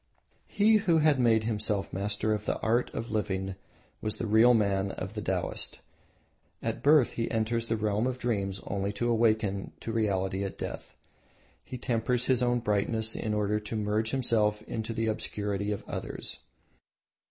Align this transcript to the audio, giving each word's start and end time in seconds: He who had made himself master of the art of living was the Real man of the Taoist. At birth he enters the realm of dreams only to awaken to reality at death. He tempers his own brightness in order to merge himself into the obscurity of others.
He 0.47 0.77
who 0.77 0.97
had 0.97 1.19
made 1.19 1.43
himself 1.43 1.93
master 1.93 2.33
of 2.33 2.45
the 2.47 2.57
art 2.61 2.89
of 2.91 3.11
living 3.11 3.53
was 4.01 4.17
the 4.17 4.25
Real 4.25 4.55
man 4.55 4.89
of 4.89 5.13
the 5.13 5.21
Taoist. 5.21 5.79
At 6.59 6.81
birth 6.81 7.11
he 7.11 7.29
enters 7.29 7.67
the 7.67 7.77
realm 7.77 8.07
of 8.07 8.17
dreams 8.17 8.59
only 8.65 8.91
to 8.93 9.09
awaken 9.11 9.73
to 9.81 9.91
reality 9.91 10.43
at 10.43 10.57
death. 10.57 10.95
He 11.63 11.77
tempers 11.77 12.25
his 12.25 12.41
own 12.41 12.61
brightness 12.61 13.15
in 13.15 13.35
order 13.35 13.59
to 13.59 13.75
merge 13.75 14.09
himself 14.09 14.63
into 14.63 14.91
the 14.91 15.05
obscurity 15.05 15.71
of 15.71 15.87
others. 15.87 16.39